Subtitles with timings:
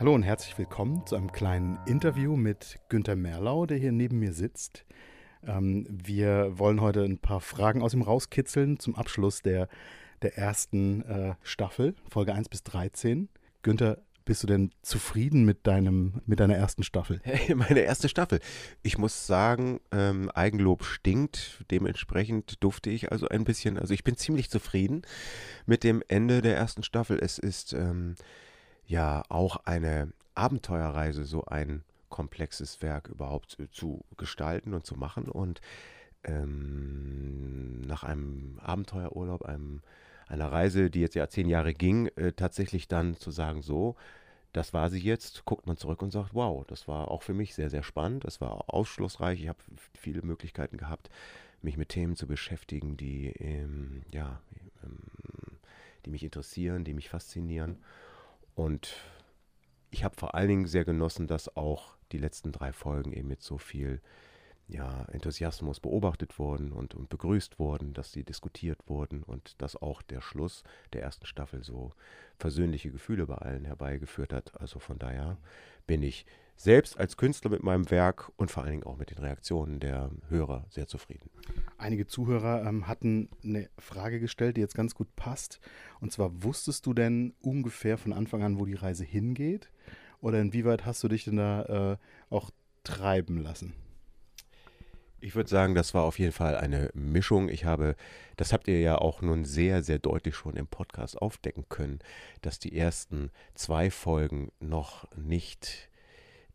[0.00, 4.32] Hallo und herzlich willkommen zu einem kleinen Interview mit Günter Merlau, der hier neben mir
[4.32, 4.86] sitzt.
[5.46, 9.68] Ähm, wir wollen heute ein paar Fragen aus ihm rauskitzeln zum Abschluss der,
[10.22, 13.28] der ersten äh, Staffel, Folge 1 bis 13.
[13.60, 17.20] Günther, bist du denn zufrieden mit, deinem, mit deiner ersten Staffel?
[17.24, 18.40] Hey, meine erste Staffel.
[18.82, 21.62] Ich muss sagen, ähm, Eigenlob stinkt.
[21.70, 25.02] Dementsprechend durfte ich also ein bisschen, also ich bin ziemlich zufrieden
[25.66, 27.18] mit dem Ende der ersten Staffel.
[27.20, 28.14] Es ist ähm,
[28.90, 35.28] ja auch eine Abenteuerreise, so ein komplexes Werk überhaupt zu, zu gestalten und zu machen.
[35.28, 35.60] Und
[36.24, 39.80] ähm, nach einem Abenteuerurlaub, einem,
[40.26, 43.96] einer Reise, die jetzt ja zehn Jahre ging, äh, tatsächlich dann zu sagen, so,
[44.52, 47.54] das war sie jetzt, guckt man zurück und sagt, wow, das war auch für mich
[47.54, 49.60] sehr, sehr spannend, das war ausschlussreich, ich habe
[49.96, 51.08] viele Möglichkeiten gehabt,
[51.62, 54.40] mich mit Themen zu beschäftigen, die, ähm, ja,
[54.82, 54.98] ähm,
[56.04, 57.78] die mich interessieren, die mich faszinieren.
[58.54, 58.96] Und
[59.90, 63.42] ich habe vor allen Dingen sehr genossen, dass auch die letzten drei Folgen eben mit
[63.42, 64.00] so viel
[64.68, 70.00] ja, Enthusiasmus beobachtet wurden und, und begrüßt wurden, dass sie diskutiert wurden und dass auch
[70.02, 71.92] der Schluss der ersten Staffel so
[72.38, 74.60] versöhnliche Gefühle bei allen herbeigeführt hat.
[74.60, 75.38] Also von daher
[75.86, 76.24] bin ich
[76.60, 80.10] selbst als Künstler mit meinem Werk und vor allen Dingen auch mit den Reaktionen der
[80.28, 81.30] Hörer sehr zufrieden.
[81.78, 85.58] Einige Zuhörer ähm, hatten eine Frage gestellt, die jetzt ganz gut passt.
[86.00, 89.70] Und zwar, wusstest du denn ungefähr von Anfang an, wo die Reise hingeht?
[90.20, 91.96] Oder inwieweit hast du dich denn da äh,
[92.28, 92.50] auch
[92.84, 93.72] treiben lassen?
[95.18, 97.48] Ich würde sagen, das war auf jeden Fall eine Mischung.
[97.48, 97.96] Ich habe,
[98.36, 102.00] das habt ihr ja auch nun sehr, sehr deutlich schon im Podcast aufdecken können,
[102.42, 105.89] dass die ersten zwei Folgen noch nicht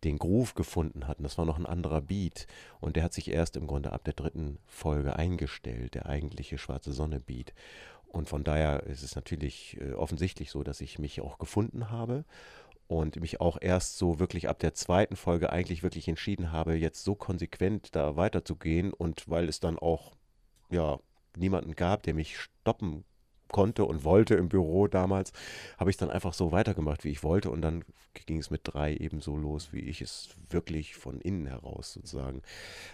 [0.03, 1.23] den Groove gefunden hatten.
[1.23, 2.47] Das war noch ein anderer Beat
[2.79, 6.93] und der hat sich erst im Grunde ab der dritten Folge eingestellt, der eigentliche Schwarze
[6.93, 7.53] Sonne Beat.
[8.07, 12.23] Und von daher ist es natürlich äh, offensichtlich so, dass ich mich auch gefunden habe
[12.87, 17.03] und mich auch erst so wirklich ab der zweiten Folge eigentlich wirklich entschieden habe, jetzt
[17.03, 20.15] so konsequent da weiterzugehen und weil es dann auch
[20.69, 20.99] ja
[21.35, 23.03] niemanden gab, der mich stoppen
[23.49, 25.31] konnte und wollte im Büro damals,
[25.77, 27.83] habe ich dann einfach so weitergemacht, wie ich wollte und dann
[28.25, 32.41] ging es mit drei eben so los, wie ich es wirklich von innen heraus sozusagen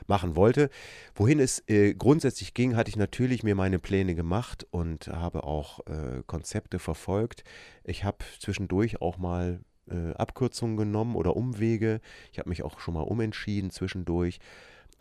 [0.07, 0.69] machen wollte.
[1.15, 5.79] Wohin es äh, grundsätzlich ging, hatte ich natürlich mir meine Pläne gemacht und habe auch
[5.87, 7.43] äh, Konzepte verfolgt.
[7.83, 12.01] Ich habe zwischendurch auch mal äh, Abkürzungen genommen oder Umwege.
[12.31, 14.39] Ich habe mich auch schon mal umentschieden zwischendurch.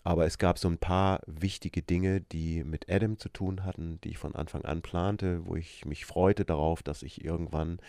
[0.03, 4.11] Aber es gab so ein paar wichtige Dinge, die mit Adam zu tun hatten, die
[4.11, 7.81] ich von Anfang an plante, wo ich mich freute darauf, dass ich irgendwann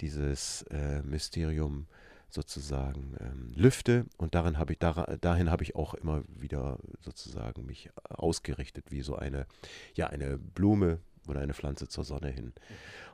[0.00, 1.86] dieses äh, Mysterium
[2.28, 4.04] sozusagen ähm, lüfte.
[4.18, 9.00] Und darin habe ich, dar, dahin habe ich auch immer wieder sozusagen mich ausgerichtet, wie
[9.00, 9.46] so eine,
[9.94, 12.52] ja, eine Blume oder eine Pflanze zur Sonne hin.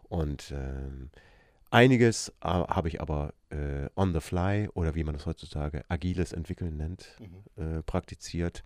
[0.09, 1.11] Und ähm,
[1.73, 6.33] Einiges äh, habe ich aber äh, on the fly oder wie man das heutzutage agiles
[6.33, 7.79] Entwickeln nennt, mhm.
[7.79, 8.63] äh, praktiziert.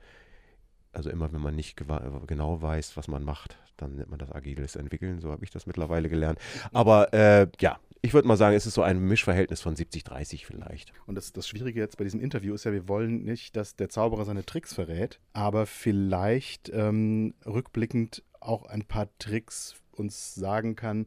[0.92, 4.76] Also immer, wenn man nicht genau weiß, was man macht, dann nennt man das agiles
[4.76, 5.20] Entwickeln.
[5.20, 6.38] So habe ich das mittlerweile gelernt.
[6.38, 6.70] Mhm.
[6.72, 10.92] Aber äh, ja, ich würde mal sagen, es ist so ein Mischverhältnis von 70-30 vielleicht.
[11.06, 13.88] Und das, das Schwierige jetzt bei diesem Interview ist ja, wir wollen nicht, dass der
[13.88, 21.06] Zauberer seine Tricks verrät, aber vielleicht ähm, rückblickend auch ein paar Tricks uns sagen kann,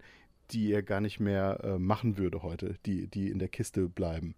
[0.52, 4.36] die er gar nicht mehr äh, machen würde heute, die, die in der Kiste bleiben.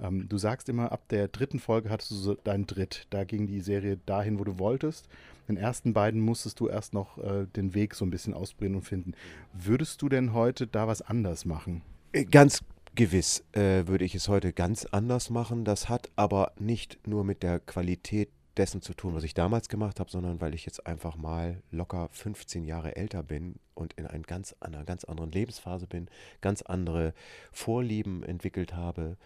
[0.00, 3.06] Ähm, du sagst immer, ab der dritten Folge hattest du so deinen Dritt.
[3.10, 5.08] Da ging die Serie dahin, wo du wolltest.
[5.48, 8.76] In den ersten beiden musstest du erst noch äh, den Weg so ein bisschen ausbrennen
[8.76, 9.12] und finden.
[9.52, 11.82] Würdest du denn heute da was anders machen?
[12.12, 12.62] Äh, ganz
[12.94, 15.64] gewiss äh, würde ich es heute ganz anders machen.
[15.64, 20.00] Das hat aber nicht nur mit der Qualität dessen zu tun, was ich damals gemacht
[20.00, 24.22] habe, sondern weil ich jetzt einfach mal locker 15 Jahre älter bin und in ein
[24.22, 26.08] ganz, einer ganz anderen Lebensphase bin,
[26.40, 27.14] ganz andere
[27.52, 29.16] Vorlieben entwickelt habe,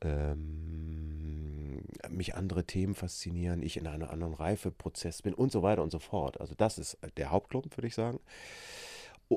[0.00, 5.90] ähm, mich andere Themen faszinieren, ich in einem anderen Reifeprozess bin und so weiter und
[5.90, 6.40] so fort.
[6.40, 8.20] Also das ist der Hauptgrund, würde ich sagen.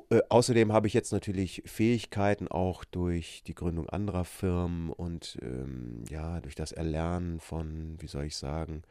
[0.10, 6.04] Äh, außerdem habe ich jetzt natürlich Fähigkeiten auch durch die Gründung anderer Firmen und ähm,
[6.10, 8.84] ja, durch das Erlernen von, wie soll ich sagen,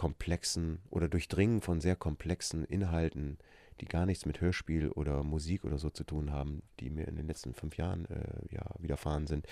[0.00, 3.36] komplexen oder Durchdringen von sehr komplexen Inhalten,
[3.82, 7.16] die gar nichts mit Hörspiel oder Musik oder so zu tun haben, die mir in
[7.16, 9.46] den letzten fünf Jahren äh, ja, widerfahren sind,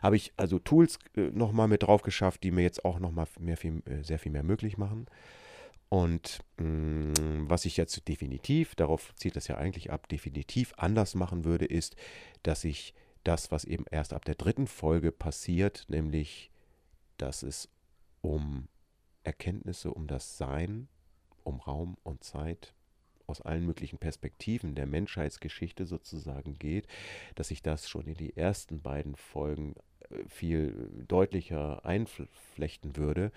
[0.00, 3.58] habe ich also Tools äh, nochmal mit drauf geschafft, die mir jetzt auch nochmal mehr
[3.58, 5.04] viel, äh, sehr viel mehr möglich machen.
[5.90, 6.66] Und mh,
[7.20, 11.66] mm, was ich jetzt definitiv, darauf zielt das ja eigentlich ab, definitiv anders machen würde,
[11.66, 11.94] ist,
[12.42, 16.50] dass ich das, was eben erst ab der dritten Folge passiert, nämlich,
[17.18, 17.68] dass es
[18.22, 18.68] um
[19.24, 20.88] Erkenntnisse um das Sein,
[21.42, 22.74] um Raum und Zeit
[23.26, 26.86] aus allen möglichen Perspektiven der Menschheitsgeschichte sozusagen geht,
[27.34, 29.74] dass ich das schon in die ersten beiden Folgen
[30.28, 33.32] viel deutlicher einflechten würde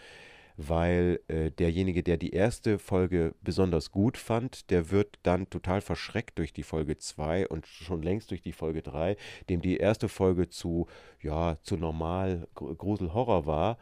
[0.57, 6.39] weil äh, derjenige, der die erste Folge besonders gut fand, der wird dann total verschreckt
[6.39, 9.15] durch die Folge 2 und schon längst durch die Folge 3,
[9.49, 10.87] dem die erste Folge zu,
[11.21, 13.77] ja, zu normal Grusel-Horror war,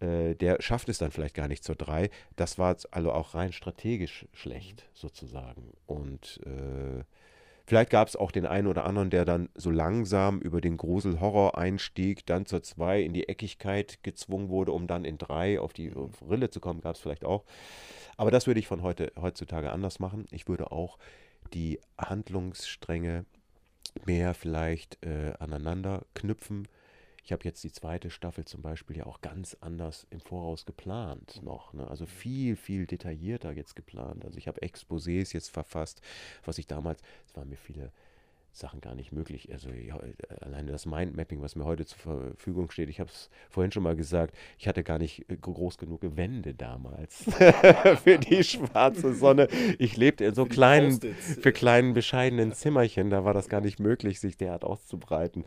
[0.00, 2.10] äh, der schafft es dann vielleicht gar nicht zur 3.
[2.36, 5.72] Das war also auch rein strategisch schlecht, sozusagen.
[5.86, 7.04] Und äh,
[7.68, 12.24] Vielleicht gab es auch den einen oder anderen, der dann so langsam über den Grusel-Horror-Einstieg
[12.24, 15.92] dann zur 2 in die Eckigkeit gezwungen wurde, um dann in 3 auf die
[16.28, 17.44] Rille zu kommen, gab es vielleicht auch.
[18.16, 20.26] Aber das würde ich von heute, heutzutage anders machen.
[20.30, 20.96] Ich würde auch
[21.54, 23.24] die Handlungsstränge
[24.04, 26.68] mehr vielleicht äh, aneinander knüpfen
[27.26, 31.42] ich habe jetzt die zweite Staffel zum Beispiel ja auch ganz anders im Voraus geplant
[31.42, 31.72] noch.
[31.72, 31.84] Ne?
[31.88, 34.24] Also viel, viel detaillierter jetzt geplant.
[34.24, 36.02] Also ich habe Exposés jetzt verfasst,
[36.44, 37.90] was ich damals, es waren mir viele
[38.56, 39.52] Sachen gar nicht möglich.
[39.52, 39.98] Also ja,
[40.40, 43.96] alleine das Mindmapping, was mir heute zur Verfügung steht, ich habe es vorhin schon mal
[43.96, 47.24] gesagt, ich hatte gar nicht äh, groß genug Wände damals
[48.02, 49.48] für die schwarze Sonne.
[49.78, 53.78] Ich lebte in so für kleinen, für kleinen, bescheidenen Zimmerchen, da war das gar nicht
[53.78, 55.44] möglich, sich derart auszubreiten.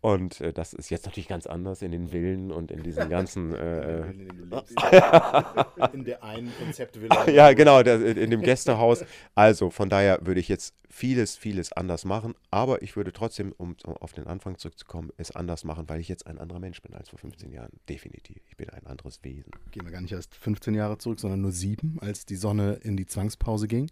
[0.00, 3.54] Und äh, das ist jetzt natürlich ganz anders in den Villen und in diesen ganzen.
[3.66, 4.02] Äh,
[5.92, 7.28] in, der einen Konzeptvilla.
[7.28, 9.04] Ja, genau, in dem Gästehaus.
[9.34, 12.34] Also von daher würde ich jetzt vieles, vieles anders machen.
[12.50, 16.26] Aber ich würde trotzdem, um auf den Anfang zurückzukommen, es anders machen, weil ich jetzt
[16.26, 17.72] ein anderer Mensch bin als vor 15 Jahren.
[17.88, 18.40] Definitiv.
[18.48, 19.50] Ich bin ein anderes Wesen.
[19.72, 22.96] Gehen wir gar nicht erst 15 Jahre zurück, sondern nur sieben, als die Sonne in
[22.96, 23.90] die Zwangspause ging.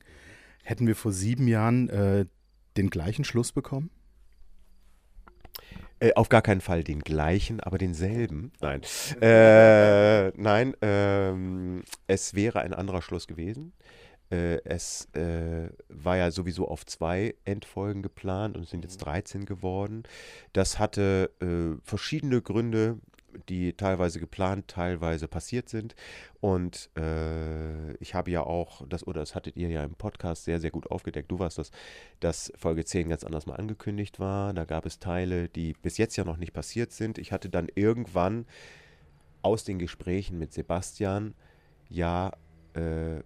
[0.63, 2.27] Hätten wir vor sieben Jahren äh,
[2.77, 3.91] den gleichen Schluss bekommen?
[6.01, 8.53] Äh, auf gar keinen Fall den gleichen, aber denselben.
[8.61, 8.81] Nein.
[9.21, 13.73] Äh, nein, ähm, es wäre ein anderer Schluss gewesen.
[14.35, 19.43] Äh, es äh, war ja sowieso auf zwei Endfolgen geplant und es sind jetzt 13
[19.43, 19.47] mhm.
[19.47, 20.03] geworden.
[20.53, 22.99] Das hatte äh, verschiedene Gründe,
[23.49, 25.95] die teilweise geplant, teilweise passiert sind.
[26.41, 30.61] Und äh, ich habe ja auch, das, oder das hattet ihr ja im Podcast sehr,
[30.61, 31.71] sehr gut aufgedeckt, du warst das,
[32.21, 34.53] dass Folge 10 ganz anders mal angekündigt war.
[34.53, 37.19] Da gab es Teile, die bis jetzt ja noch nicht passiert sind.
[37.19, 38.47] Ich hatte dann irgendwann
[39.43, 41.35] aus den Gesprächen mit Sebastian
[41.89, 42.33] ja
[42.75, 43.23] äh,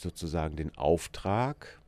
[0.00, 1.80] sozusagen den Auftrag,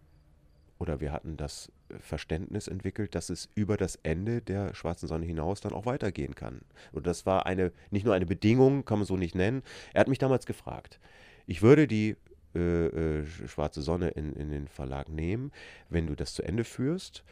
[0.78, 1.70] oder wir hatten das
[2.00, 6.62] Verständnis entwickelt, dass es über das Ende der schwarzen Sonne hinaus dann auch weitergehen kann.
[6.90, 9.62] Und das war eine, nicht nur eine Bedingung, kann man so nicht nennen.
[9.92, 10.98] Er hat mich damals gefragt.
[11.46, 12.16] Ich würde die
[12.54, 15.52] äh, äh, schwarze Sonne in, in den Verlag nehmen,
[15.88, 17.24] wenn du das zu Ende führst.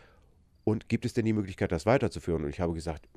[0.64, 2.44] Und gibt es denn die Möglichkeit, das weiterzuführen?
[2.44, 3.08] Und ich habe gesagt,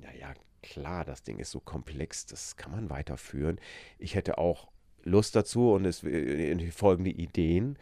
[0.00, 0.32] naja,
[0.62, 3.60] klar, das Ding ist so komplex, das kann man weiterführen.
[3.98, 4.68] Ich hätte auch
[5.04, 7.78] Lust dazu und es äh, folgende Ideen.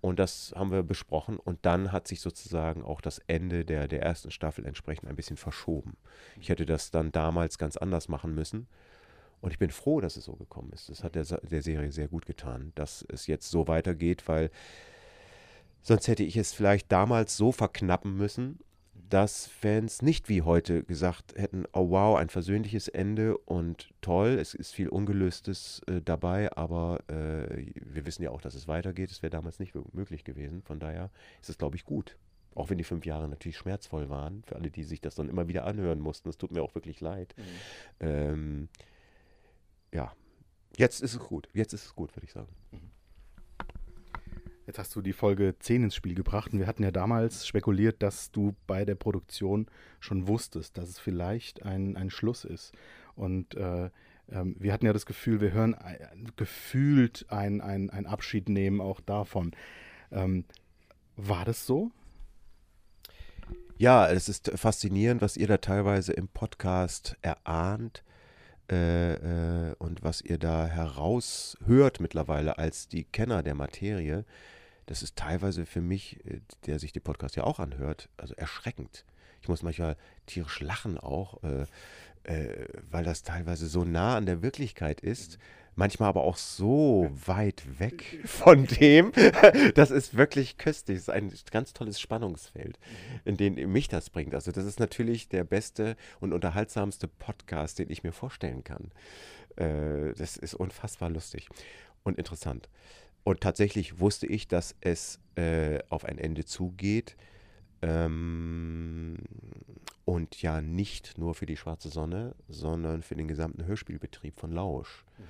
[0.00, 1.38] Und das haben wir besprochen.
[1.38, 5.36] Und dann hat sich sozusagen auch das Ende der, der ersten Staffel entsprechend ein bisschen
[5.36, 5.96] verschoben.
[6.40, 8.68] Ich hätte das dann damals ganz anders machen müssen.
[9.40, 10.88] Und ich bin froh, dass es so gekommen ist.
[10.88, 14.50] Das hat der, der Serie sehr gut getan, dass es jetzt so weitergeht, weil
[15.82, 18.58] sonst hätte ich es vielleicht damals so verknappen müssen,
[19.08, 24.54] dass Fans nicht wie heute gesagt hätten, oh wow, ein versöhnliches Ende und toll, es
[24.54, 29.10] ist viel Ungelöstes äh, dabei, aber äh, wir wissen ja auch, dass es weitergeht.
[29.10, 30.62] Es wäre damals nicht möglich gewesen.
[30.62, 32.16] Von daher ist es, glaube ich, gut.
[32.54, 35.48] Auch wenn die fünf Jahre natürlich schmerzvoll waren, für alle, die sich das dann immer
[35.48, 36.28] wieder anhören mussten.
[36.28, 37.34] Es tut mir auch wirklich leid.
[37.36, 37.42] Mhm.
[38.00, 38.68] Ähm,
[39.92, 40.12] ja,
[40.76, 41.48] jetzt ist es gut.
[41.52, 42.48] Jetzt ist es gut, würde ich sagen.
[44.68, 48.02] Jetzt hast du die Folge 10 ins Spiel gebracht und wir hatten ja damals spekuliert,
[48.02, 49.66] dass du bei der Produktion
[49.98, 52.74] schon wusstest, dass es vielleicht ein, ein Schluss ist.
[53.16, 53.88] Und äh,
[54.30, 55.74] ähm, wir hatten ja das Gefühl, wir hören
[56.36, 59.52] gefühlt ein, ein, ein Abschied nehmen auch davon.
[60.12, 60.44] Ähm,
[61.16, 61.90] war das so?
[63.78, 68.04] Ja, es ist faszinierend, was ihr da teilweise im Podcast erahnt.
[68.70, 74.26] Äh, äh, und was ihr da heraushört mittlerweile als die Kenner der Materie,
[74.88, 79.04] das ist teilweise für mich, äh, der sich den Podcast ja auch anhört, also erschreckend.
[79.42, 81.66] Ich muss manchmal tierisch lachen auch, äh,
[82.24, 85.38] äh, weil das teilweise so nah an der Wirklichkeit ist.
[85.76, 89.12] Manchmal aber auch so weit weg von dem.
[89.74, 90.96] Das ist wirklich köstlich.
[90.96, 92.80] Das ist ein ganz tolles Spannungsfeld,
[93.24, 94.34] in dem mich das bringt.
[94.34, 98.90] Also, das ist natürlich der beste und unterhaltsamste Podcast, den ich mir vorstellen kann.
[99.54, 101.48] Äh, das ist unfassbar lustig
[102.02, 102.68] und interessant.
[103.28, 107.14] Und tatsächlich wusste ich, dass es äh, auf ein Ende zugeht.
[107.82, 109.18] Ähm,
[110.06, 115.04] und ja nicht nur für die Schwarze Sonne, sondern für den gesamten Hörspielbetrieb von Lausch.
[115.18, 115.24] Mhm.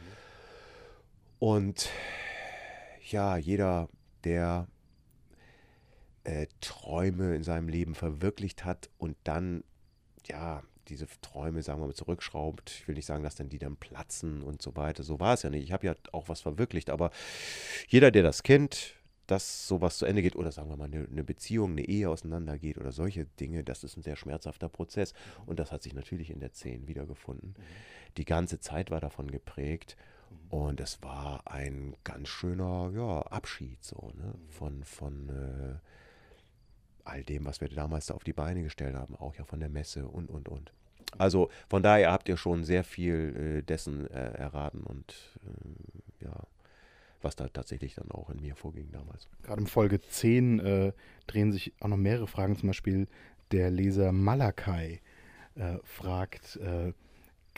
[1.40, 1.90] Und
[3.10, 3.88] ja, jeder,
[4.22, 4.68] der
[6.22, 9.64] äh, Träume in seinem Leben verwirklicht hat und dann
[10.24, 12.70] ja diese Träume, sagen wir mal, zurückschraubt.
[12.70, 15.02] Ich will nicht sagen, dass dann die dann platzen und so weiter.
[15.02, 15.64] So war es ja nicht.
[15.64, 17.10] Ich habe ja auch was verwirklicht, aber
[17.88, 21.22] jeder, der das kennt, dass sowas zu Ende geht oder sagen wir mal eine, eine,
[21.22, 25.12] Beziehung, eine Ehe auseinandergeht oder solche Dinge, das ist ein sehr schmerzhafter Prozess
[25.44, 27.54] und das hat sich natürlich in der 10 wiedergefunden.
[27.56, 27.62] Mhm.
[28.16, 29.96] Die ganze Zeit war davon geprägt
[30.30, 30.58] mhm.
[30.58, 34.34] und es war ein ganz schöner ja, Abschied so ne?
[34.34, 34.48] Mhm.
[34.48, 35.74] von, von äh,
[37.08, 39.68] all dem, was wir damals da auf die Beine gestellt haben, auch ja von der
[39.68, 40.72] Messe und und und.
[41.16, 45.14] Also von daher habt ihr schon sehr viel äh, dessen äh, erraten und
[45.46, 46.34] äh, ja
[47.22, 49.28] was da tatsächlich dann auch in mir vorging damals.
[49.42, 50.92] Gerade in Folge 10 äh,
[51.26, 53.08] drehen sich auch noch mehrere Fragen, zum Beispiel
[53.50, 55.00] der Leser Malakai
[55.56, 56.92] äh, fragt, äh,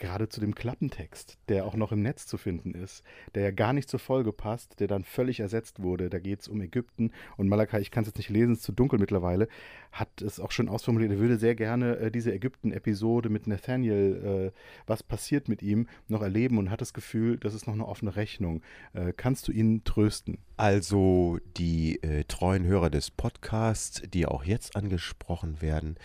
[0.01, 3.03] gerade zu dem Klappentext, der auch noch im Netz zu finden ist,
[3.35, 6.09] der ja gar nicht zur Folge passt, der dann völlig ersetzt wurde.
[6.09, 8.65] Da geht es um Ägypten und Malakai, ich kann es jetzt nicht lesen, es ist
[8.65, 9.47] zu dunkel mittlerweile,
[9.91, 14.59] hat es auch schon ausformuliert, er würde sehr gerne äh, diese Ägypten-Episode mit Nathaniel, äh,
[14.87, 18.15] was passiert mit ihm, noch erleben und hat das Gefühl, das ist noch eine offene
[18.15, 18.61] Rechnung.
[18.93, 20.39] Äh, kannst du ihn trösten?
[20.57, 25.95] Also die äh, treuen Hörer des Podcasts, die auch jetzt angesprochen werden,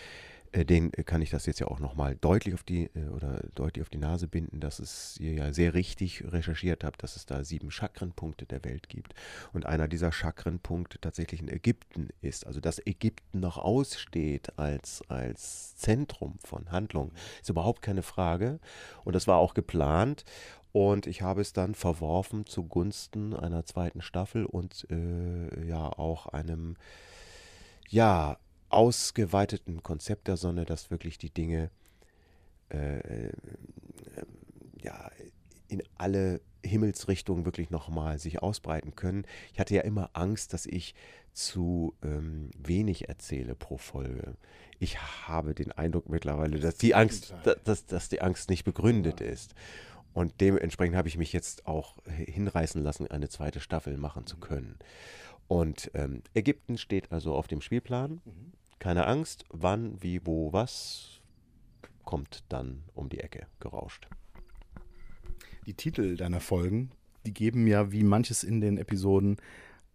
[0.65, 3.83] den äh, kann ich das jetzt ja auch nochmal deutlich auf die äh, oder deutlich
[3.83, 7.45] auf die Nase binden, dass es ihr ja sehr richtig recherchiert habt, dass es da
[7.45, 9.15] sieben Chakrenpunkte der Welt gibt.
[9.53, 12.47] Und einer dieser Chakrenpunkte tatsächlich in Ägypten ist.
[12.47, 18.61] Also dass Ägypten noch aussteht als, als Zentrum von Handlung, ist überhaupt keine Frage.
[19.05, 20.25] Und das war auch geplant.
[20.73, 26.77] Und ich habe es dann verworfen zugunsten einer zweiten Staffel und äh, ja auch einem
[27.89, 28.37] ja
[28.69, 31.71] ausgeweiteten Konzept der Sonne, dass wirklich die Dinge
[32.71, 33.33] äh, äh,
[34.83, 35.11] ja,
[35.69, 39.25] in alle Himmelsrichtungen wirklich nochmal sich ausbreiten können.
[39.53, 40.95] Ich hatte ja immer Angst, dass ich
[41.33, 44.37] zu ähm, wenig erzähle pro Folge.
[44.79, 49.55] Ich habe den Eindruck mittlerweile, dass die Angst, dass, dass die Angst nicht begründet ist.
[50.13, 54.79] Und dementsprechend habe ich mich jetzt auch hinreißen lassen, eine zweite Staffel machen zu können.
[55.49, 58.21] Und ähm, Ägypten steht also auf dem Spielplan.
[58.25, 58.53] Mhm.
[58.79, 61.21] Keine Angst, wann, wie, wo, was
[62.05, 64.09] kommt dann um die Ecke gerauscht.
[65.67, 66.91] Die Titel deiner Folgen,
[67.27, 69.37] die geben ja wie manches in den Episoden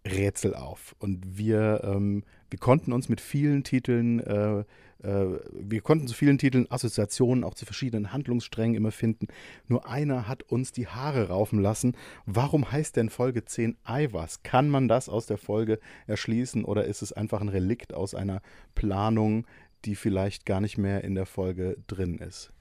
[0.06, 0.96] Rätsel auf.
[1.00, 4.64] Und wir, ähm, wir konnten uns mit vielen Titeln, äh,
[5.04, 9.28] äh, wir konnten zu vielen Titeln Assoziationen auch zu verschiedenen Handlungssträngen immer finden.
[9.68, 11.96] Nur einer hat uns die Haare raufen lassen.
[12.26, 14.44] Warum heißt denn Folge 10 Eiwas?
[14.44, 18.42] Kann man das aus der Folge erschließen oder ist es einfach ein Relikt aus einer
[18.74, 19.46] Planung,
[19.86, 22.52] die vielleicht gar nicht mehr in der Folge drin ist?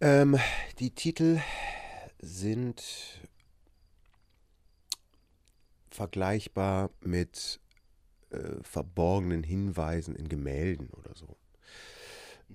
[0.00, 0.36] Ähm,
[0.80, 1.38] die Titel
[2.20, 3.20] sind
[5.94, 7.60] vergleichbar mit
[8.30, 11.36] äh, verborgenen Hinweisen in Gemälden oder so.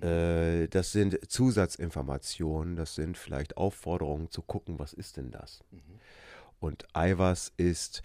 [0.06, 5.64] Äh, das sind Zusatzinformationen, das sind vielleicht Aufforderungen zu gucken, was ist denn das?
[5.72, 6.00] Mhm.
[6.60, 8.02] Und Ivers ist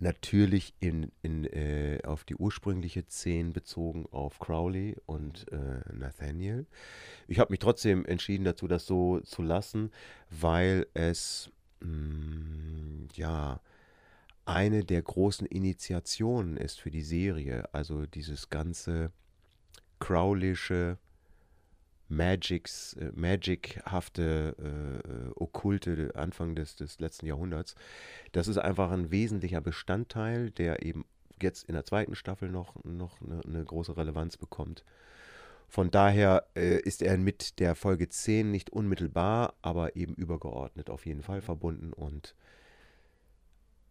[0.00, 6.66] natürlich in, in, äh, auf die ursprüngliche Szene bezogen auf Crowley und äh, Nathaniel.
[7.26, 9.90] Ich habe mich trotzdem entschieden dazu, das so zu lassen,
[10.30, 13.60] weil es mh, mm, ja
[14.48, 17.68] eine der großen Initiationen ist für die Serie.
[17.72, 19.12] Also dieses ganze
[19.98, 20.98] Crowlische,
[22.08, 27.74] Magics, äh, Magic-hafte, äh, okkulte Anfang des, des letzten Jahrhunderts.
[28.32, 31.04] Das ist einfach ein wesentlicher Bestandteil, der eben
[31.42, 34.82] jetzt in der zweiten Staffel noch, noch eine, eine große Relevanz bekommt.
[35.68, 41.04] Von daher äh, ist er mit der Folge 10 nicht unmittelbar, aber eben übergeordnet auf
[41.04, 42.34] jeden Fall verbunden und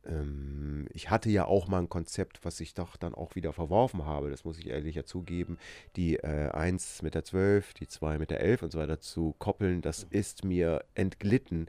[0.07, 4.05] ähm, ich hatte ja auch mal ein Konzept, was ich doch dann auch wieder verworfen
[4.05, 5.57] habe, das muss ich ehrlich ja zugeben,
[5.95, 9.35] die äh, 1 mit der 12, die 2 mit der 11 und so weiter zu
[9.39, 10.09] koppeln, das mhm.
[10.11, 11.67] ist mir entglitten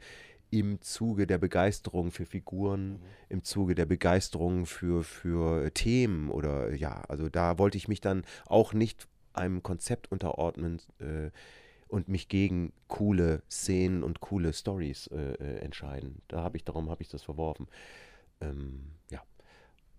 [0.50, 2.98] im Zuge der Begeisterung für Figuren, mhm.
[3.28, 8.24] im Zuge der Begeisterung für, für Themen oder ja, also da wollte ich mich dann
[8.46, 11.30] auch nicht einem Konzept unterordnen äh,
[11.88, 16.22] und mich gegen coole Szenen und coole Stories äh, äh entscheiden.
[16.28, 17.66] Da habe ich, darum habe ich das verworfen.
[18.40, 19.22] Ähm, ja,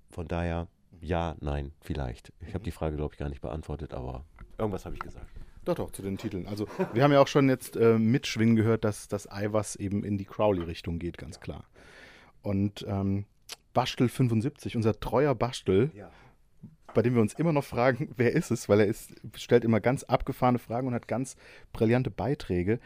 [0.09, 0.67] von daher,
[1.01, 2.33] ja, nein, vielleicht.
[2.41, 4.25] Ich habe die Frage, glaube ich, gar nicht beantwortet, aber
[4.57, 5.29] irgendwas habe ich gesagt.
[5.65, 6.47] Doch, doch, zu den Titeln.
[6.47, 10.17] Also, wir haben ja auch schon jetzt äh, mitschwingen gehört, dass das Eiwas eben in
[10.17, 11.65] die Crowley-Richtung geht, ganz klar.
[12.41, 13.25] Und ähm,
[13.73, 16.09] Bastel 75, unser treuer Bastel, ja.
[16.93, 19.79] bei dem wir uns immer noch fragen, wer ist es, weil er ist, stellt immer
[19.79, 21.35] ganz abgefahrene Fragen und hat ganz
[21.73, 22.79] brillante Beiträge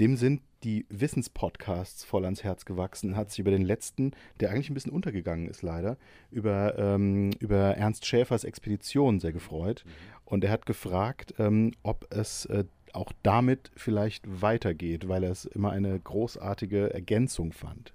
[0.00, 4.70] dem sind die Wissenspodcasts voll ans Herz gewachsen, hat sich über den letzten, der eigentlich
[4.70, 5.96] ein bisschen untergegangen ist leider,
[6.30, 9.84] über, ähm, über Ernst Schäfers Expedition sehr gefreut.
[9.84, 9.90] Mhm.
[10.24, 15.44] Und er hat gefragt, ähm, ob es äh, auch damit vielleicht weitergeht, weil er es
[15.44, 17.94] immer eine großartige Ergänzung fand.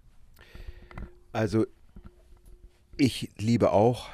[1.33, 1.65] Also
[2.97, 4.09] ich liebe auch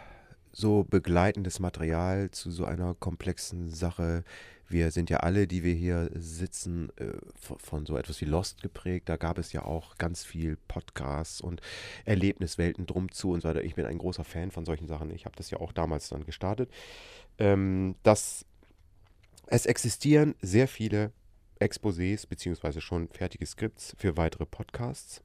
[0.51, 4.23] so begleitendes Material zu so einer komplexen Sache.
[4.71, 9.09] Wir sind ja alle, die wir hier sitzen, äh, von so etwas wie Lost geprägt.
[9.09, 11.61] Da gab es ja auch ganz viel Podcasts und
[12.05, 13.63] Erlebniswelten drum zu und so weiter.
[13.63, 15.11] Ich bin ein großer Fan von solchen Sachen.
[15.11, 16.69] Ich habe das ja auch damals dann gestartet.
[17.37, 18.45] Ähm, das,
[19.47, 21.11] es existieren sehr viele
[21.59, 25.21] Exposés beziehungsweise schon fertige Skripts für weitere Podcasts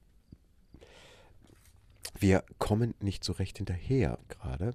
[2.19, 4.73] wir kommen nicht so recht hinterher gerade.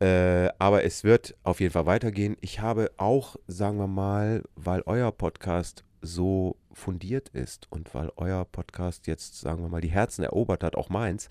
[0.00, 2.36] Äh, aber es wird auf jeden Fall weitergehen.
[2.40, 8.44] Ich habe auch, sagen wir mal, weil euer Podcast so fundiert ist und weil euer
[8.44, 11.28] Podcast jetzt, sagen wir mal, die Herzen erobert hat, auch meins,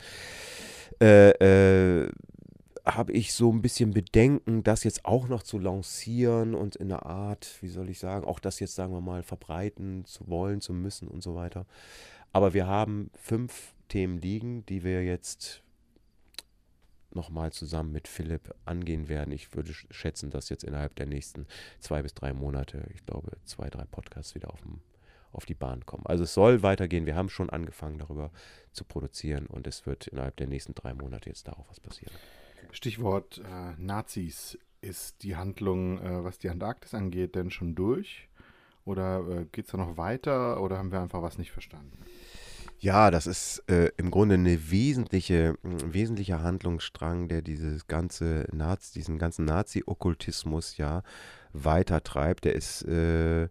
[1.01, 2.11] äh, äh,
[2.85, 7.05] habe ich so ein bisschen Bedenken, das jetzt auch noch zu lancieren und in einer
[7.05, 10.73] Art, wie soll ich sagen, auch das jetzt, sagen wir mal, verbreiten zu wollen, zu
[10.73, 11.65] müssen und so weiter.
[12.31, 15.63] Aber wir haben fünf Themen liegen, die wir jetzt
[17.11, 19.31] nochmal zusammen mit Philipp angehen werden.
[19.31, 21.47] Ich würde schätzen, dass jetzt innerhalb der nächsten
[21.79, 24.81] zwei bis drei Monate, ich glaube, zwei, drei Podcasts wieder auf, dem,
[25.31, 26.05] auf die Bahn kommen.
[26.05, 27.05] Also es soll weitergehen.
[27.05, 28.31] Wir haben schon angefangen, darüber
[28.71, 32.13] zu produzieren und es wird innerhalb der nächsten drei Monate jetzt darauf was passieren.
[32.71, 34.57] Stichwort äh, Nazis.
[34.79, 38.29] Ist die Handlung, äh, was die Antarktis angeht, denn schon durch?
[38.85, 41.97] Oder äh, geht es da noch weiter oder haben wir einfach was nicht verstanden?
[42.79, 48.93] Ja, das ist äh, im Grunde eine wesentliche, ein wesentlicher Handlungsstrang, der dieses ganze Nazi,
[48.93, 51.01] diesen ganzen Nazi-Okkultismus ja
[51.53, 52.45] weitertreibt.
[52.45, 53.49] Der ist äh,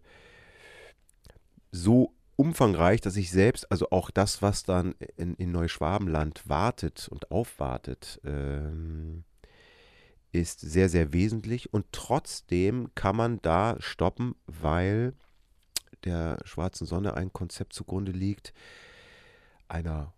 [1.71, 7.29] so umfangreich, dass ich selbst, also auch das, was dann in, in Neuschwabenland wartet und
[7.29, 9.25] aufwartet, ähm,
[10.31, 11.73] ist sehr, sehr wesentlich.
[11.73, 15.13] Und trotzdem kann man da stoppen, weil
[16.05, 18.53] der schwarzen Sonne ein Konzept zugrunde liegt,
[19.67, 20.13] einer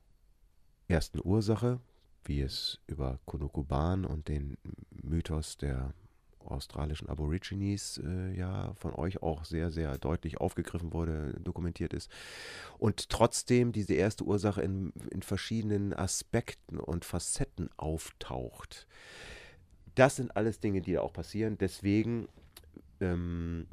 [0.87, 1.79] ersten Ursache,
[2.25, 4.57] wie es über Kunukuban und den
[4.91, 5.93] Mythos der
[6.39, 12.09] australischen Aborigines äh, ja von euch auch sehr, sehr deutlich aufgegriffen wurde, dokumentiert ist.
[12.77, 18.87] Und trotzdem diese erste Ursache in, in verschiedenen Aspekten und Facetten auftaucht.
[19.95, 21.57] Das sind alles Dinge, die da auch passieren.
[21.57, 22.27] Deswegen
[22.99, 23.67] ähm,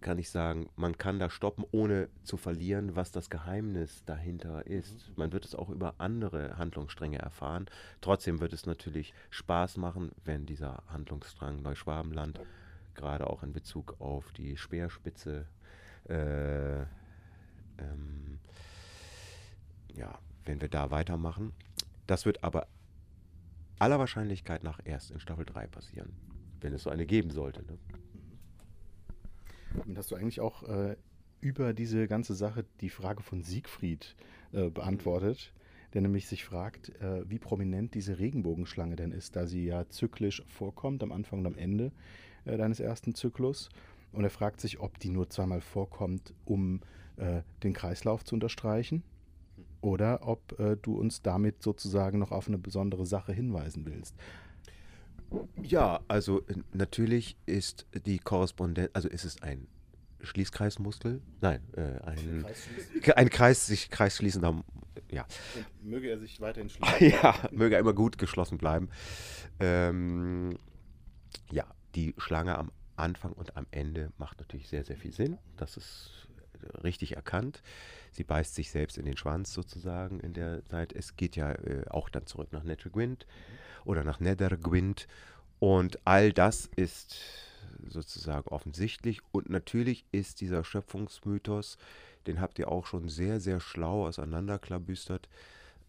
[0.00, 5.08] kann ich sagen, man kann da stoppen, ohne zu verlieren, was das Geheimnis dahinter ist.
[5.08, 5.14] Mhm.
[5.16, 7.66] Man wird es auch über andere Handlungsstränge erfahren.
[8.00, 12.40] Trotzdem wird es natürlich Spaß machen, wenn dieser Handlungsstrang Neuschwabenland,
[12.94, 15.46] gerade auch in Bezug auf die Speerspitze,
[16.08, 16.80] äh,
[17.78, 18.38] ähm,
[19.94, 21.52] ja, wenn wir da weitermachen.
[22.06, 22.66] Das wird aber
[23.78, 26.12] aller Wahrscheinlichkeit nach erst in Staffel 3 passieren,
[26.60, 27.64] wenn es so eine geben sollte.
[27.64, 27.78] Ne?
[29.78, 30.96] Damit hast du eigentlich auch äh,
[31.40, 34.16] über diese ganze Sache die Frage von Siegfried
[34.52, 35.52] äh, beantwortet,
[35.94, 40.42] der nämlich sich fragt, äh, wie prominent diese Regenbogenschlange denn ist, da sie ja zyklisch
[40.46, 41.92] vorkommt, am Anfang und am Ende
[42.44, 43.68] äh, deines ersten Zyklus.
[44.12, 46.80] Und er fragt sich, ob die nur zweimal vorkommt, um
[47.16, 49.02] äh, den Kreislauf zu unterstreichen,
[49.80, 54.16] oder ob äh, du uns damit sozusagen noch auf eine besondere Sache hinweisen willst.
[55.62, 59.66] Ja, also äh, natürlich ist die Korrespondenz, also ist es ein
[60.22, 61.20] Schließkreismuskel?
[61.40, 62.46] Nein, äh, ein,
[63.14, 64.64] ein Kreis, sich kreisschließender,
[65.10, 65.26] ja.
[65.54, 67.10] Und möge er sich weiterhin schließen.
[67.10, 68.88] ja, möge er immer gut geschlossen bleiben.
[69.60, 70.58] Ähm,
[71.50, 75.38] ja, die Schlange am Anfang und am Ende macht natürlich sehr, sehr viel Sinn.
[75.56, 76.28] Das ist
[76.82, 77.62] richtig erkannt.
[78.10, 80.92] Sie beißt sich selbst in den Schwanz sozusagen in der Zeit.
[80.92, 83.26] Es geht ja äh, auch dann zurück nach Nethergwind
[83.88, 85.08] oder nach Nethergwind.
[85.58, 87.16] Und all das ist
[87.88, 89.20] sozusagen offensichtlich.
[89.32, 91.78] Und natürlich ist dieser Schöpfungsmythos,
[92.26, 95.28] den habt ihr auch schon sehr, sehr schlau auseinanderklabüstert,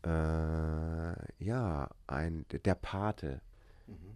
[0.03, 3.41] äh, ja, ein, der Pate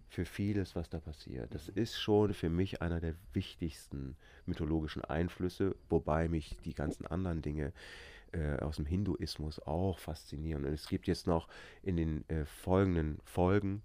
[0.08, 1.54] für vieles, was da passiert.
[1.54, 4.16] Das ist schon für mich einer der wichtigsten
[4.46, 7.72] mythologischen Einflüsse, wobei mich die ganzen anderen Dinge
[8.34, 10.64] äh, aus dem Hinduismus auch faszinieren.
[10.64, 11.48] Und es gibt jetzt noch
[11.82, 13.82] in den äh, folgenden Folgen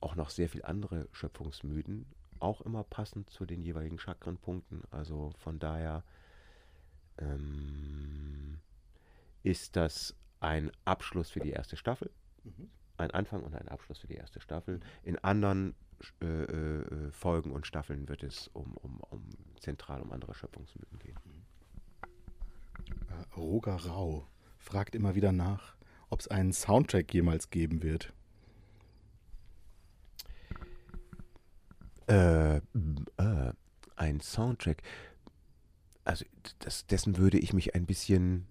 [0.00, 2.06] auch noch sehr viele andere Schöpfungsmythen,
[2.38, 4.82] auch immer passend zu den jeweiligen Chakrenpunkten.
[4.90, 6.04] Also von daher
[7.18, 8.58] ähm,
[9.42, 12.10] ist das ein Abschluss für die erste Staffel.
[12.44, 14.80] Mhm ein Anfang und ein Abschluss für die erste Staffel.
[15.02, 15.74] In anderen
[16.22, 19.28] äh, äh, Folgen und Staffeln wird es um, um, um
[19.58, 21.18] zentral um andere Schöpfungsmythen gehen.
[23.36, 24.26] Roger Rau
[24.58, 25.74] fragt immer wieder nach,
[26.08, 28.12] ob es einen Soundtrack jemals geben wird.
[32.08, 33.52] Äh, äh,
[33.96, 34.82] ein Soundtrack.
[36.04, 36.24] Also
[36.58, 38.46] das, dessen würde ich mich ein bisschen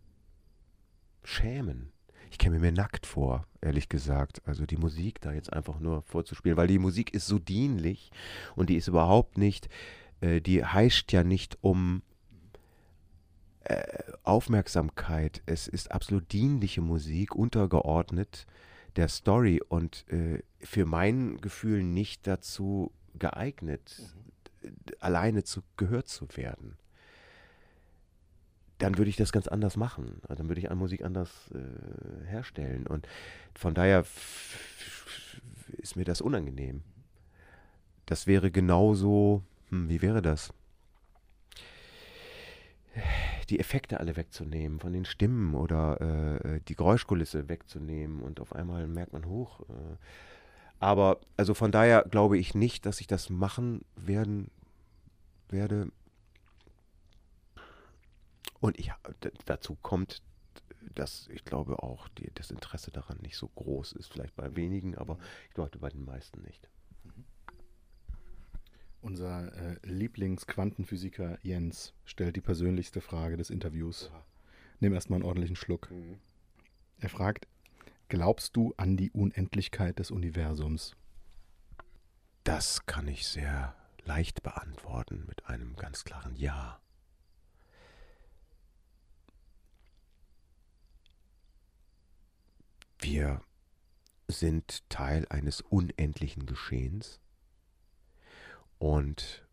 [1.23, 1.91] schämen.
[2.31, 4.41] Ich käme mir nackt vor, ehrlich gesagt.
[4.45, 8.11] Also die Musik da jetzt einfach nur vorzuspielen, weil die Musik ist so dienlich
[8.55, 9.67] und die ist überhaupt nicht,
[10.21, 12.03] äh, die heischt ja nicht um
[13.63, 13.83] äh,
[14.23, 15.41] Aufmerksamkeit.
[15.45, 18.45] Es ist absolut dienliche Musik, untergeordnet
[18.95, 24.01] der Story und äh, für mein Gefühl nicht dazu geeignet,
[24.63, 24.71] mhm.
[24.99, 26.77] alleine zu, gehört zu werden
[28.79, 30.21] dann würde ich das ganz anders machen.
[30.23, 32.87] Also dann würde ich an Musik anders äh, herstellen.
[32.87, 33.07] Und
[33.53, 34.05] von daher
[35.77, 36.81] ist mir das unangenehm.
[38.05, 40.53] Das wäre genauso, hm, wie wäre das?
[43.49, 48.87] Die Effekte alle wegzunehmen von den Stimmen oder äh, die Geräuschkulisse wegzunehmen und auf einmal
[48.87, 49.61] merkt man hoch.
[49.61, 49.97] Äh.
[50.79, 54.49] Aber also von daher glaube ich nicht, dass ich das machen werden
[55.49, 55.91] werde
[58.59, 58.91] und ich,
[59.45, 60.21] dazu kommt,
[60.95, 64.95] dass ich glaube auch die, das Interesse daran nicht so groß ist, vielleicht bei wenigen,
[64.97, 66.69] aber ich glaube bei den meisten nicht.
[69.01, 74.11] Unser äh, Lieblingsquantenphysiker Jens stellt die persönlichste Frage des Interviews.
[74.79, 75.89] Nimm erstmal einen ordentlichen Schluck.
[75.89, 76.19] Mhm.
[76.99, 77.47] Er fragt,
[78.09, 80.95] glaubst du an die Unendlichkeit des Universums?
[82.43, 86.81] Das kann ich sehr leicht beantworten mit einem ganz klaren Ja.
[92.99, 93.41] Wir
[94.27, 97.21] sind Teil eines unendlichen Geschehens
[98.79, 99.47] und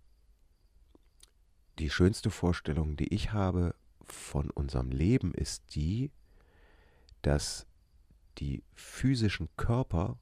[1.78, 6.10] die schönste Vorstellung, die ich habe von unserem Leben, ist die,
[7.22, 7.66] dass
[8.38, 10.18] die physischen Körper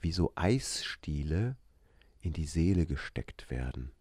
[0.00, 1.56] wie so Eisstiele
[2.20, 3.92] in die Seele gesteckt werden.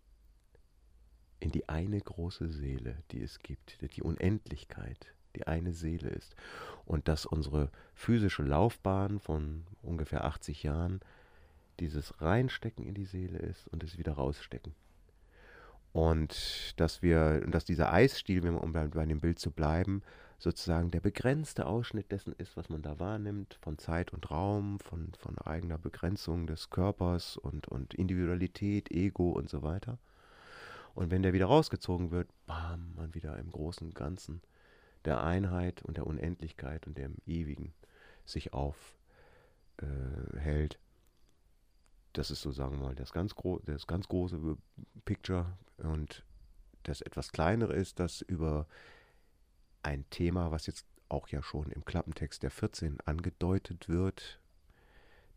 [1.39, 6.35] In die eine große Seele, die es gibt, die Unendlichkeit die eine Seele ist.
[6.85, 10.99] Und dass unsere physische Laufbahn von ungefähr 80 Jahren
[11.79, 14.73] dieses Reinstecken in die Seele ist und es wieder rausstecken.
[15.91, 20.01] Und dass wir, dass dieser Eisstiel, um bei, dem Bild zu bleiben,
[20.39, 25.11] sozusagen der begrenzte Ausschnitt dessen ist, was man da wahrnimmt, von Zeit und Raum, von,
[25.19, 29.99] von eigener Begrenzung des Körpers und, und Individualität, Ego und so weiter.
[30.95, 34.41] Und wenn der wieder rausgezogen wird, bam, man wieder im großen Ganzen
[35.05, 37.73] der Einheit und der Unendlichkeit und dem Ewigen
[38.25, 38.83] sich aufhält.
[39.77, 40.82] Äh,
[42.13, 44.39] das ist so, sagen wir mal, das ganz, das ganz große
[45.05, 45.57] Picture.
[45.77, 46.23] Und
[46.83, 48.67] das etwas kleinere ist, dass über
[49.81, 54.39] ein Thema, was jetzt auch ja schon im Klappentext der 14 angedeutet wird,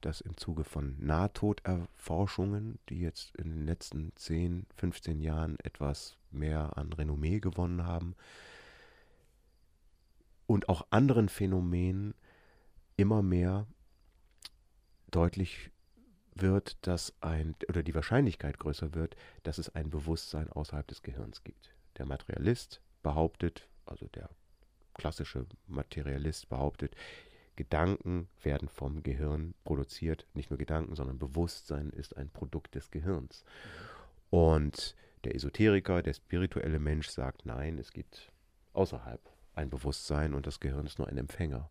[0.00, 6.76] das im Zuge von Nahtoderforschungen, die jetzt in den letzten 10, 15 Jahren etwas mehr
[6.76, 8.14] an Renommee gewonnen haben,
[10.46, 12.14] und auch anderen Phänomenen
[12.96, 13.66] immer mehr
[15.10, 15.70] deutlich
[16.40, 21.44] wird, dass ein, oder die Wahrscheinlichkeit größer wird, dass es ein Bewusstsein außerhalb des Gehirns
[21.44, 21.74] gibt.
[21.98, 24.28] Der Materialist behauptet, also der
[24.94, 26.94] klassische Materialist behauptet,
[27.56, 30.26] Gedanken werden vom Gehirn produziert.
[30.34, 33.44] Nicht nur Gedanken, sondern Bewusstsein ist ein Produkt des Gehirns.
[34.30, 34.94] Und
[35.24, 38.30] der Esoteriker, der spirituelle Mensch sagt, nein, es gibt
[38.74, 39.20] außerhalb
[39.54, 41.70] ein Bewusstsein und das Gehirn ist nur ein Empfänger.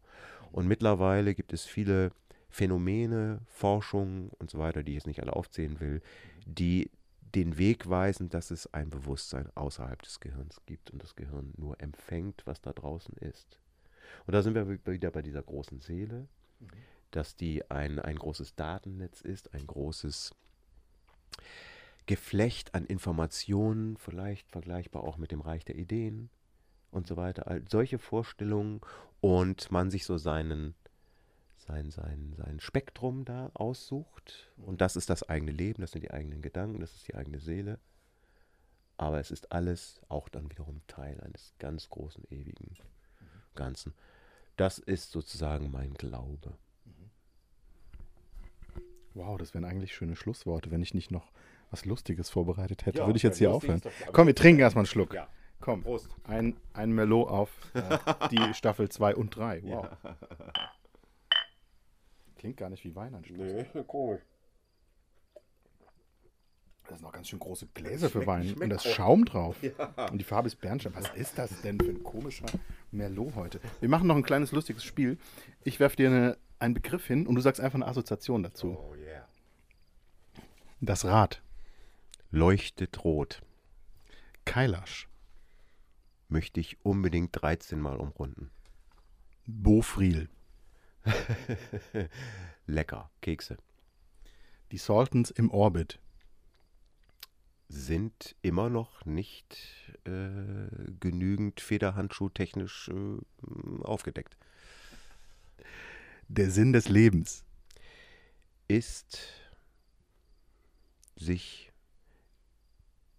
[0.52, 2.12] Und mittlerweile gibt es viele
[2.56, 6.02] Phänomene, Forschung und so weiter, die ich jetzt nicht alle aufzählen will,
[6.46, 6.90] die
[7.36, 11.82] den Weg weisen, dass es ein Bewusstsein außerhalb des Gehirns gibt und das Gehirn nur
[11.82, 13.60] empfängt, was da draußen ist.
[14.26, 16.30] Und da sind wir wieder bei dieser großen Seele,
[16.62, 16.68] mhm.
[17.12, 20.34] dass die ein, ein großes Datennetz ist, ein großes
[22.06, 26.30] Geflecht an Informationen, vielleicht vergleichbar auch mit dem Reich der Ideen,
[26.92, 27.48] und so weiter.
[27.48, 28.80] All solche Vorstellungen
[29.20, 30.74] und man sich so seinen,
[31.68, 34.52] sein, sein, sein Spektrum da aussucht.
[34.58, 37.40] Und das ist das eigene Leben, das sind die eigenen Gedanken, das ist die eigene
[37.40, 37.80] Seele.
[38.98, 42.72] Aber es ist alles auch dann wiederum Teil eines ganz großen, ewigen
[43.56, 43.94] Ganzen.
[44.58, 46.58] Das ist sozusagen mein Glaube.
[49.14, 50.72] Wow, das wären eigentlich schöne Schlussworte.
[50.72, 51.32] Wenn ich nicht noch
[51.72, 53.82] was Lustiges vorbereitet hätte, ja, würde ich jetzt hier aufhören.
[54.12, 55.14] Komm, wir trinken erstmal einen Schluck.
[55.14, 55.28] Ja.
[55.62, 56.10] Komm, Prost.
[56.26, 57.98] Ein, ein Merlot auf äh,
[58.30, 59.64] die Staffel 2 und 3.
[59.64, 59.88] Wow.
[60.04, 60.18] Ja.
[62.46, 63.38] Klingt gar nicht wie Wein anstatt.
[63.40, 64.22] Nee, komisch.
[66.84, 68.54] Das sind noch ganz schön große Gläser für Wein.
[68.54, 69.58] Und das Schaum drauf.
[69.64, 69.72] Ja.
[70.12, 70.94] Und die Farbe ist Bernstein.
[70.94, 72.46] Was ist das denn für ein komischer
[72.92, 73.60] Merlot heute.
[73.80, 75.18] Wir machen noch ein kleines lustiges Spiel.
[75.64, 78.78] Ich werfe dir eine, einen Begriff hin und du sagst einfach eine Assoziation dazu.
[78.78, 79.28] Oh yeah.
[80.82, 81.42] Das Rad.
[82.30, 83.42] Leuchtet rot.
[84.46, 85.10] Kailash.
[86.30, 88.52] Möchte ich unbedingt 13 Mal umrunden.
[89.48, 90.30] Bofril.
[92.66, 93.10] Lecker.
[93.22, 93.58] Kekse.
[94.72, 96.00] Die Saltons im Orbit.
[97.68, 99.58] Sind immer noch nicht
[100.06, 100.68] äh,
[101.00, 104.38] genügend federhandschuhtechnisch äh, aufgedeckt.
[106.28, 107.44] Der Sinn des Lebens.
[108.68, 109.20] Ist
[111.16, 111.72] sich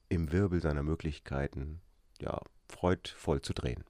[0.09, 1.81] im Wirbel seiner Möglichkeiten
[2.21, 3.85] ja, freudvoll zu drehen.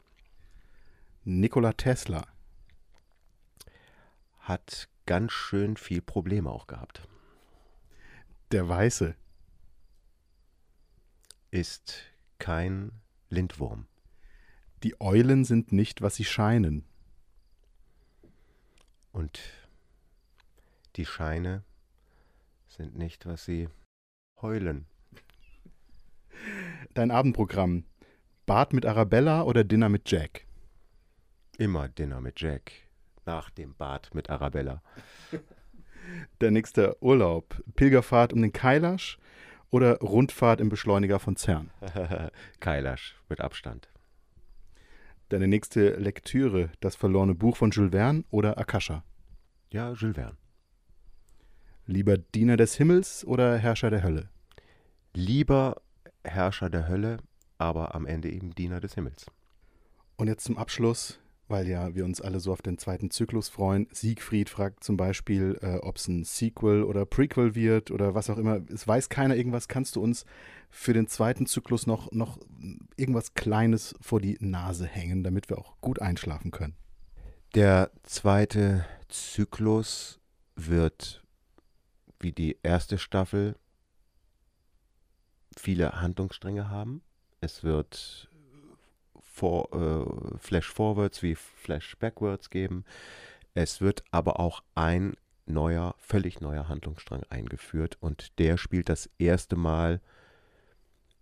[1.24, 2.26] Nikola Tesla.
[4.46, 7.08] Hat ganz schön viel Probleme auch gehabt.
[8.52, 9.16] Der Weiße.
[11.50, 12.04] Ist
[12.38, 12.92] kein
[13.28, 13.88] Lindwurm.
[14.84, 16.84] Die Eulen sind nicht, was sie scheinen.
[19.10, 19.40] Und
[20.94, 21.64] die Scheine
[22.68, 23.68] sind nicht, was sie
[24.40, 24.86] heulen.
[26.94, 27.84] Dein Abendprogramm.
[28.46, 30.46] Bad mit Arabella oder Dinner mit Jack?
[31.58, 32.85] Immer Dinner mit Jack.
[33.26, 34.82] Nach dem Bad mit Arabella.
[36.40, 37.60] Der nächste Urlaub.
[37.74, 39.18] Pilgerfahrt um den Kailash
[39.70, 41.70] oder Rundfahrt im Beschleuniger von CERN?
[42.60, 43.88] Kailash mit Abstand.
[45.28, 46.70] Deine nächste Lektüre.
[46.78, 49.02] Das verlorene Buch von Jules Verne oder Akasha?
[49.72, 50.36] Ja, Jules Verne.
[51.86, 54.28] Lieber Diener des Himmels oder Herrscher der Hölle?
[55.14, 55.82] Lieber
[56.24, 57.18] Herrscher der Hölle,
[57.58, 59.26] aber am Ende eben Diener des Himmels.
[60.16, 63.86] Und jetzt zum Abschluss, weil ja wir uns alle so auf den zweiten Zyklus freuen.
[63.92, 68.38] Siegfried fragt zum Beispiel, äh, ob es ein Sequel oder Prequel wird oder was auch
[68.38, 68.60] immer.
[68.72, 69.68] Es weiß keiner irgendwas.
[69.68, 70.24] Kannst du uns
[70.70, 72.38] für den zweiten Zyklus noch, noch
[72.96, 76.74] irgendwas Kleines vor die Nase hängen, damit wir auch gut einschlafen können?
[77.54, 80.18] Der zweite Zyklus
[80.56, 81.22] wird
[82.18, 83.56] wie die erste Staffel
[85.56, 87.02] viele Handlungsstränge haben.
[87.40, 88.28] Es wird
[89.36, 92.84] vor, äh, Flash Forwards wie Flash Backwards geben.
[93.52, 99.56] Es wird aber auch ein neuer, völlig neuer Handlungsstrang eingeführt und der spielt das erste
[99.56, 100.00] Mal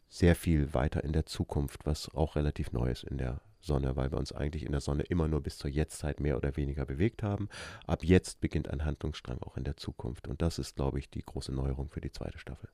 [0.08, 4.12] sehr viel weiter in der Zukunft, was auch relativ neu ist in der Sonne, weil
[4.12, 7.24] wir uns eigentlich in der Sonne immer nur bis zur Jetztzeit mehr oder weniger bewegt
[7.24, 7.48] haben.
[7.86, 11.24] Ab jetzt beginnt ein Handlungsstrang auch in der Zukunft und das ist, glaube ich, die
[11.24, 12.68] große Neuerung für die zweite Staffel.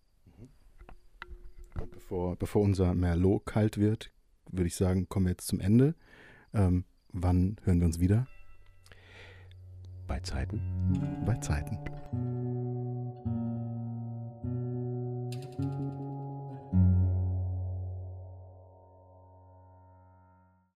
[1.80, 4.10] Und bevor, bevor unser Merlot kalt wird,
[4.52, 5.94] würde ich sagen, kommen wir jetzt zum Ende.
[6.52, 8.26] Ähm, wann hören wir uns wieder?
[10.06, 10.60] Bei Zeiten.
[11.24, 11.78] Bei Zeiten.